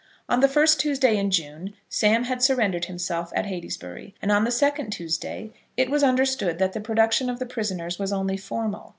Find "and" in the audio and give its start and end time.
4.19-4.31